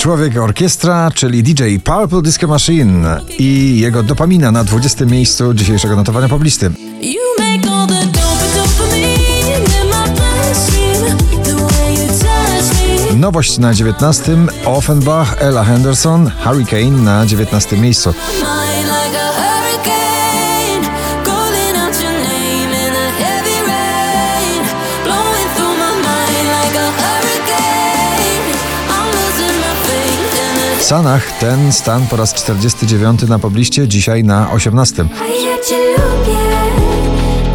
[0.00, 6.28] Człowiek orkiestra, czyli DJ Purple Disco Machine i jego dopamina na 20 miejscu dzisiejszego notowania
[6.28, 6.70] poblisty.
[13.16, 18.14] Nowość na 19, Offenbach, Ella Henderson, Hurricane na 19 miejscu.
[30.80, 35.04] W Sanach ten stan po raz 49 na pobliście, dzisiaj na 18.
[35.20, 36.38] A ja cię lubię.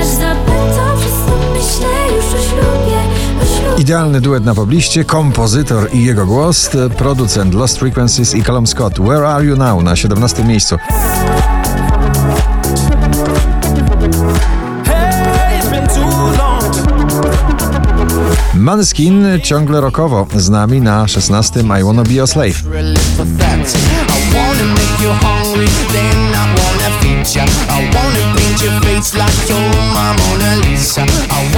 [0.00, 2.98] Aż zapytam wszystko myślę już o ślubie.
[3.42, 3.82] O ślubie.
[3.82, 8.98] Idealny duet na pobliście, kompozytor i jego głos, producent Lost Frequencies i Callum Scott.
[8.98, 10.76] Where Are You Now na 17 miejscu.
[18.56, 22.62] Maneskin ciągle rockowo, z nami na 16 I Wanna Be a Slave.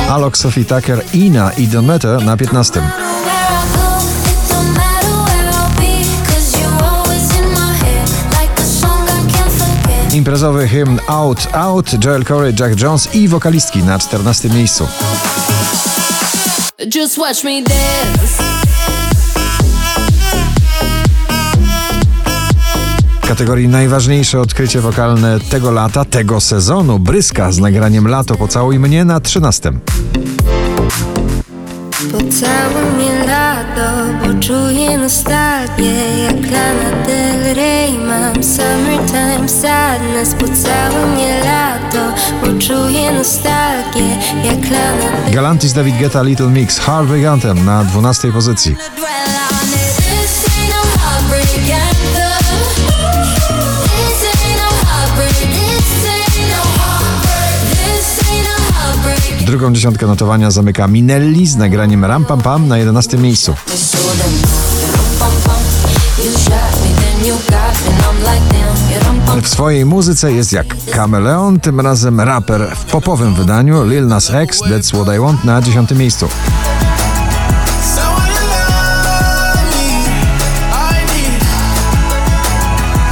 [0.09, 2.83] Alok, Sophie Tucker, Ina i Don't Matter na 15.
[2.83, 3.99] Where I go,
[4.31, 6.05] it don't matter where I'll be.
[6.27, 8.09] 'Cause you're always in my head.
[8.41, 10.15] Like a song I can't forget.
[10.15, 14.89] Imprezowy hymn Out Out, Joel Corey, Jack Jones i wokalistki na 14 miejscu.
[16.95, 18.43] Just watch me dance.
[23.23, 29.05] W kategorii najważniejsze odkrycie wokalne tego lata, tego sezonu, Bryska z nagraniem Lato Pocałuj mnie
[29.05, 29.73] na 13.
[32.13, 32.68] Pocałuj
[35.69, 40.35] nostalgię Jak Lana Del Rey mam summertime sadness
[41.07, 42.15] mnie lato,
[43.13, 46.79] nostalgię Jak Lana Galantis David Guetta Little Mix
[47.27, 48.77] Anthem na 12 pozycji.
[59.41, 63.55] Drugą dziesiątkę notowania zamyka Minelli z nagraniem Ram Pam Pam na 11 miejscu.
[69.43, 74.61] W swojej muzyce jest jak kameleon, tym razem raper w popowym wydaniu Lil Nas X
[74.63, 76.29] That's What I Want na 10 miejscu.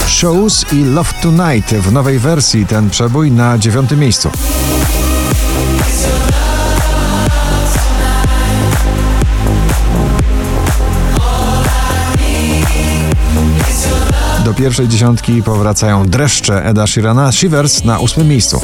[0.06, 4.30] Shows i Love Tonight w nowej wersji ten przebój na 9 miejscu.
[14.46, 18.60] Do pierwszej dziesiątki powracają dreszcze Eda Sheerana Shivers na ósmym miejscu.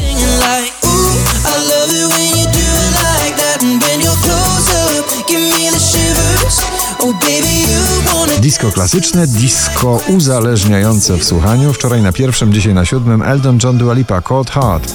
[6.99, 7.19] Oh,
[8.41, 11.73] Disco klasyczne, disco uzależniające w słuchaniu.
[11.73, 14.95] Wczoraj na pierwszym, dzisiaj na siódmym Eldon John Dua Lipa Cold Heart.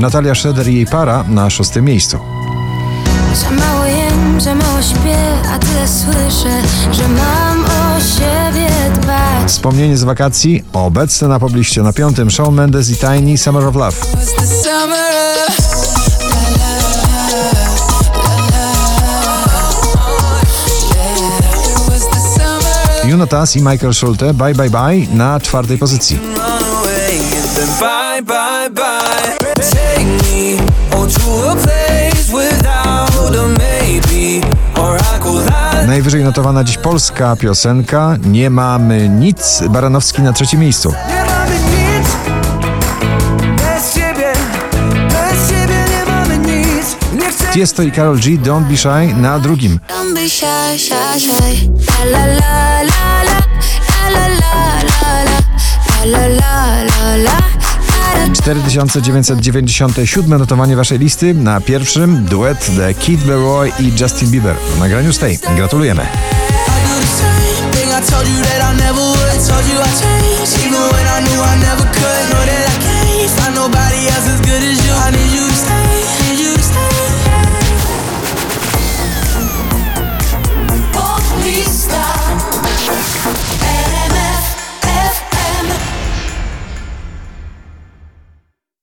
[0.00, 2.18] Natalia Schroeder i jej para na szóstym miejscu.
[3.34, 5.18] Za mało jem, za mało śpię,
[5.54, 11.92] a tyle słyszę Że mam o siebie dbać Wspomnienie z wakacji, obecne na pobliście na
[11.92, 13.96] piątym Shawn Mendes i Tiny Summer of Love.
[23.04, 26.18] Jonatas i Michael Schulte Bye Bye Bye na czwartej pozycji.
[27.10, 29.36] It's been bye, bye, bye.
[29.54, 30.58] Take me
[31.08, 34.42] to a place without a maybe.
[34.76, 35.86] Or I go lie.
[35.86, 40.94] Najwyżej notowana dziś polska piosenka Nie mamy nic, Baranowski na trzecim miejscu.
[41.08, 42.08] Nie mamy nic
[43.56, 44.32] bez ciebie,
[45.08, 46.96] bez ciebie nie mamy nic.
[47.12, 49.78] Nie chcę Tiesto i Karol G Don't Be Shy na drugim.
[49.88, 51.70] Don't be shy, shy, shy
[52.12, 52.97] la La la
[58.48, 61.34] 4997 notowanie waszej listy.
[61.34, 64.56] Na pierwszym duet The Kid Leroy i Justin Bieber.
[64.76, 65.38] W nagraniu Stay.
[65.56, 66.06] Gratulujemy.